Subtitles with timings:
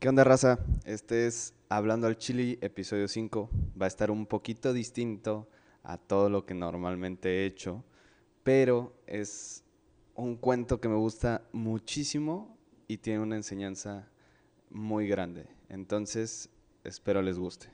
[0.00, 0.60] ¿Qué onda, raza?
[0.84, 3.50] Este es Hablando al Chili, episodio 5.
[3.82, 5.48] Va a estar un poquito distinto
[5.82, 7.82] a todo lo que normalmente he hecho,
[8.44, 9.64] pero es
[10.14, 12.56] un cuento que me gusta muchísimo
[12.86, 14.08] y tiene una enseñanza
[14.70, 15.48] muy grande.
[15.68, 16.48] Entonces,
[16.84, 17.68] espero les guste.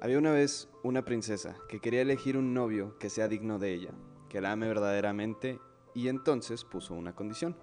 [0.00, 3.90] Había una vez una princesa que quería elegir un novio que sea digno de ella,
[4.28, 5.58] que la ame verdaderamente,
[5.96, 7.56] y entonces puso una condición.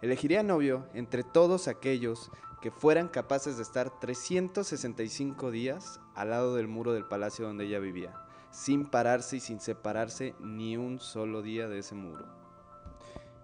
[0.00, 2.30] Elegiría novio entre todos aquellos
[2.62, 7.80] que fueran capaces de estar 365 días al lado del muro del palacio donde ella
[7.80, 8.14] vivía,
[8.52, 12.26] sin pararse y sin separarse ni un solo día de ese muro.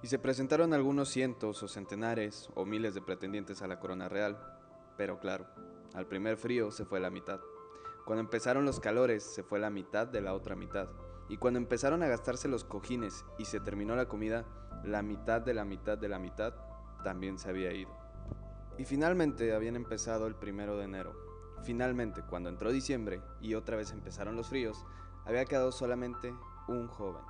[0.05, 4.39] Y se presentaron algunos cientos o centenares o miles de pretendientes a la corona real,
[4.97, 5.47] pero claro,
[5.95, 7.41] al primer frío se fue la mitad.
[8.05, 10.89] Cuando empezaron los calores se fue la mitad de la otra mitad.
[11.33, 14.45] Y cuando empezaron a gastarse los cojines y se terminó la comida,
[14.85, 16.53] la mitad de la mitad de la mitad
[17.03, 17.91] también se había ido.
[18.77, 21.15] Y finalmente habían empezado el primero de enero.
[21.63, 24.85] Finalmente, cuando entró diciembre y otra vez empezaron los fríos,
[25.25, 26.35] había quedado solamente
[26.69, 27.25] un joven.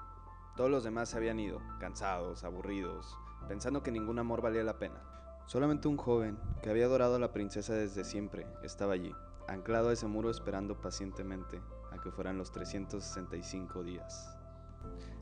[0.57, 3.17] Todos los demás se habían ido, cansados, aburridos,
[3.47, 5.01] pensando que ningún amor valía la pena.
[5.47, 9.15] Solamente un joven, que había adorado a la princesa desde siempre, estaba allí,
[9.47, 14.37] anclado a ese muro esperando pacientemente a que fueran los 365 días.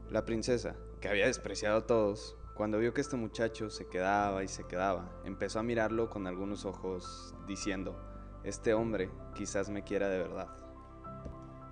[0.08, 4.48] La princesa, que había despreciado a todos, cuando vio que este muchacho se quedaba y
[4.48, 7.96] se quedaba, empezó a mirarlo con algunos ojos, diciendo,
[8.44, 10.48] este hombre quizás me quiera de verdad.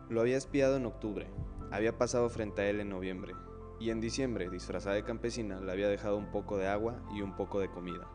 [0.09, 1.31] Lo había espiado en octubre,
[1.71, 3.35] había pasado frente a él en noviembre,
[3.81, 7.37] y en diciembre, disfrazada de campesina, le había dejado un poco de agua y un
[7.37, 8.09] poco de comida.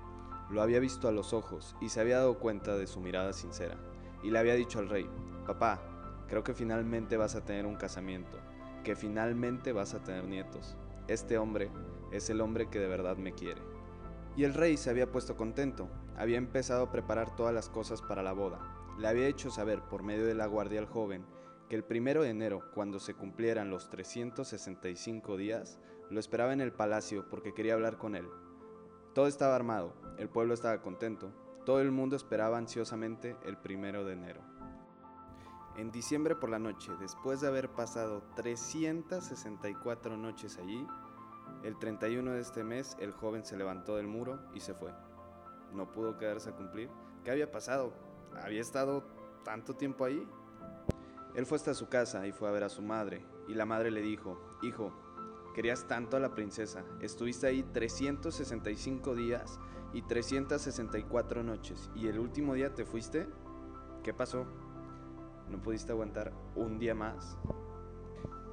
[0.50, 3.78] Lo había visto a los ojos y se había dado cuenta de su mirada sincera
[4.24, 5.10] y le había dicho al rey,
[5.46, 5.82] papá,
[6.28, 8.38] creo que finalmente vas a tener un casamiento,
[8.84, 10.78] que finalmente vas a tener nietos.
[11.08, 11.70] Este hombre
[12.12, 13.62] es el hombre que de verdad me quiere.
[14.36, 18.24] Y el rey se había puesto contento, había empezado a preparar todas las cosas para
[18.24, 18.60] la boda.
[18.98, 21.26] Le había hecho saber por medio de la guardia al joven
[21.70, 25.80] que el primero de enero, cuando se cumplieran los 365 días,
[26.10, 28.28] lo esperaba en el palacio porque quería hablar con él.
[29.14, 31.32] Todo estaba armado, el pueblo estaba contento,
[31.66, 34.42] todo el mundo esperaba ansiosamente el primero de enero.
[35.76, 40.86] En diciembre por la noche, después de haber pasado 364 noches allí,
[41.64, 44.92] el 31 de este mes el joven se levantó del muro y se fue.
[45.74, 46.92] No pudo quedarse a cumplir.
[47.24, 47.92] ¿Qué había pasado?
[48.44, 49.04] ¿Había estado
[49.44, 50.28] tanto tiempo ahí?
[51.34, 53.90] Él fue hasta su casa y fue a ver a su madre, y la madre
[53.90, 54.94] le dijo, Hijo,
[55.56, 59.60] querías tanto a la princesa, estuviste ahí 365 días
[59.92, 61.90] y 364 noches.
[61.96, 63.28] ¿Y el último día te fuiste?
[64.04, 64.46] ¿Qué pasó?
[65.50, 67.38] ¿No pudiste aguantar un día más?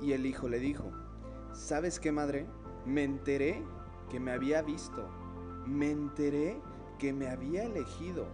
[0.01, 0.91] Y el hijo le dijo,
[1.53, 2.47] ¿sabes qué madre?
[2.87, 3.63] Me enteré
[4.09, 5.09] que me había visto.
[5.67, 6.61] Me enteré
[6.99, 8.27] que me había elegido.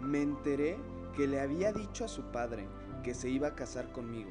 [0.00, 0.78] Me enteré
[1.14, 2.68] que le había dicho a su padre
[3.02, 4.30] que se iba a casar conmigo.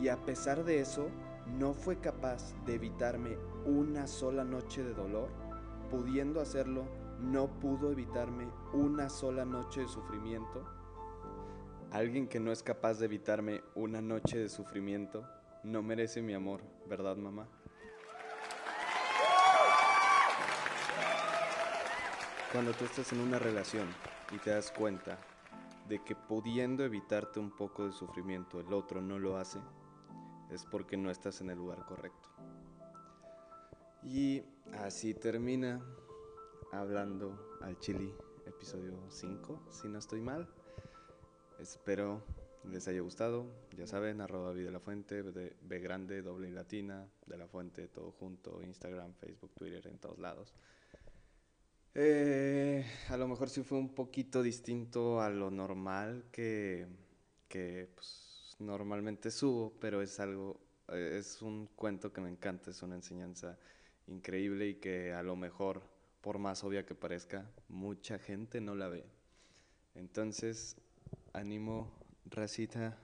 [0.00, 1.08] Y a pesar de eso,
[1.58, 5.28] no fue capaz de evitarme una sola noche de dolor,
[5.90, 6.84] pudiendo hacerlo
[7.20, 10.64] no pudo evitarme una sola noche de sufrimiento?
[11.92, 15.26] Alguien que no es capaz de evitarme una noche de sufrimiento
[15.64, 17.48] no merece mi amor, ¿verdad mamá?
[22.52, 23.88] Cuando tú estás en una relación
[24.30, 25.18] y te das cuenta
[25.88, 29.58] de que pudiendo evitarte un poco de sufrimiento el otro no lo hace,
[30.48, 32.28] es porque no estás en el lugar correcto.
[34.04, 34.44] Y
[34.78, 35.80] así termina
[36.70, 38.14] hablando al Chili,
[38.46, 40.48] episodio 5, si no estoy mal.
[41.60, 42.22] Espero
[42.64, 43.46] les haya gustado.
[43.76, 48.12] Ya saben, arroba de la Fuente, B grande, doble y latina, de la Fuente, todo
[48.12, 50.54] junto, Instagram, Facebook, Twitter, en todos lados.
[51.94, 56.86] Eh, a lo mejor sí fue un poquito distinto a lo normal que,
[57.48, 62.94] que pues, normalmente subo, pero es algo, es un cuento que me encanta, es una
[62.94, 63.58] enseñanza
[64.06, 65.82] increíble y que a lo mejor
[66.20, 69.04] por más obvia que parezca, mucha gente no la ve.
[69.94, 70.76] Entonces,
[71.32, 71.92] ánimo,
[72.26, 72.98] racita.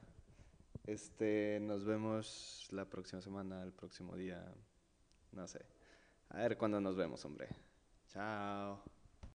[0.85, 4.55] Este, nos vemos la próxima semana, el próximo día,
[5.33, 5.65] no sé.
[6.29, 7.49] A ver cuándo nos vemos, hombre.
[8.09, 8.96] Chao.